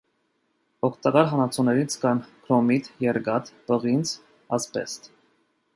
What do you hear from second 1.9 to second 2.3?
կան